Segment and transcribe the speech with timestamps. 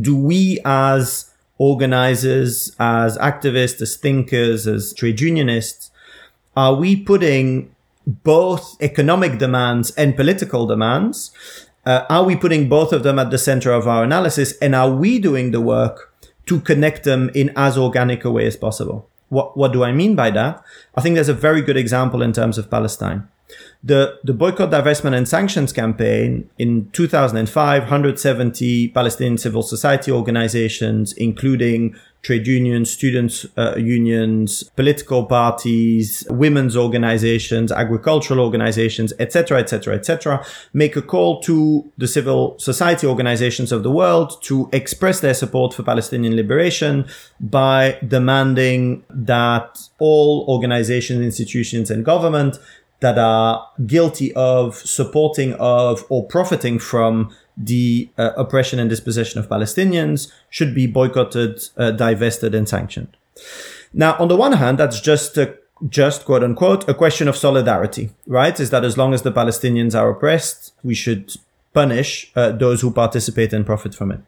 [0.00, 5.90] do we as organizers, as activists, as thinkers, as trade unionists,
[6.56, 7.74] are we putting
[8.06, 11.30] both economic demands and political demands?
[11.84, 14.54] Uh, are we putting both of them at the center of our analysis?
[14.60, 16.12] And are we doing the work
[16.46, 19.08] to connect them in as organic a way as possible?
[19.28, 20.62] What, what do I mean by that?
[20.94, 23.28] I think there's a very good example in terms of Palestine.
[23.82, 31.94] The, the boycott, divestment, and sanctions campaign in 2005, 170 Palestinian civil society organizations, including
[32.26, 40.96] trade unions, students' uh, unions, political parties, women's organizations, agricultural organizations, etc., etc., etc., make
[40.96, 45.84] a call to the civil society organizations of the world to express their support for
[45.84, 47.06] Palestinian liberation
[47.38, 52.58] by demanding that all organizations, institutions, and government
[53.00, 59.48] that are guilty of supporting of or profiting from the uh, oppression and dispossession of
[59.48, 63.16] Palestinians should be boycotted, uh, divested, and sanctioned.
[63.92, 65.56] Now, on the one hand, that's just a
[65.88, 68.58] just quote unquote a question of solidarity, right?
[68.58, 71.34] Is that as long as the Palestinians are oppressed, we should
[71.76, 74.20] punish uh, those who participate and profit from it.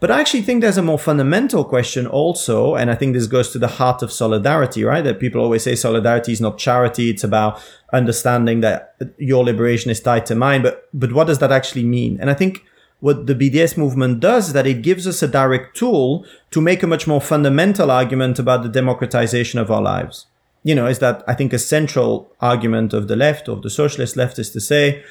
[0.00, 3.50] But I actually think there's a more fundamental question also, and I think this goes
[3.52, 5.04] to the heart of solidarity, right?
[5.04, 7.60] That people always say solidarity is not charity; it's about
[7.92, 10.62] understanding that your liberation is tied to mine.
[10.62, 12.18] But but what does that actually mean?
[12.18, 12.64] And I think
[13.00, 16.82] what the BDS movement does is that it gives us a direct tool to make
[16.82, 20.26] a much more fundamental argument about the democratization of our lives.
[20.64, 24.16] You know, is that I think a central argument of the left, of the socialist
[24.16, 25.04] left, is to say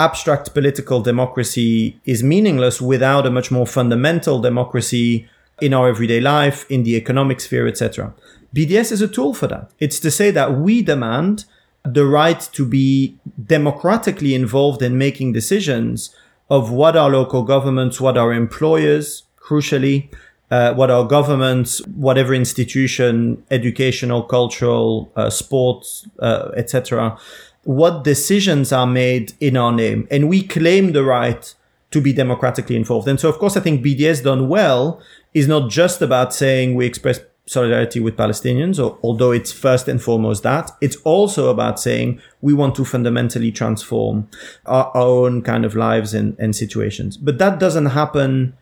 [0.00, 5.28] abstract political democracy is meaningless without a much more fundamental democracy
[5.60, 8.14] in our everyday life, in the economic sphere, etc.
[8.56, 9.70] BDS is a tool for that.
[9.78, 11.44] It's to say that we demand
[11.84, 16.14] the right to be democratically involved in making decisions
[16.48, 20.08] of what our local governments, what our employers, crucially,
[20.50, 27.16] uh, what our governments, whatever institution, educational, cultural, uh, sports, uh, etc.,
[27.64, 30.08] what decisions are made in our name.
[30.10, 31.54] And we claim the right
[31.90, 33.08] to be democratically involved.
[33.08, 35.00] And so, of course, I think BDS done well
[35.34, 40.00] is not just about saying we express solidarity with Palestinians, or, although it's first and
[40.00, 40.70] foremost that.
[40.80, 44.28] It's also about saying we want to fundamentally transform
[44.66, 47.16] our, our own kind of lives and, and situations.
[47.16, 48.56] But that doesn't happen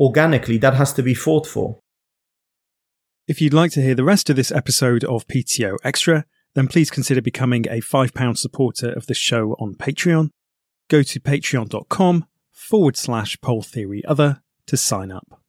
[0.00, 0.58] organically.
[0.58, 1.78] That has to be fought for.
[3.28, 6.24] If you'd like to hear the rest of this episode of PTO Extra,
[6.54, 10.30] then please consider becoming a £5 supporter of the show on Patreon.
[10.88, 15.41] Go to patreon.com forward slash poltheoryother to sign up.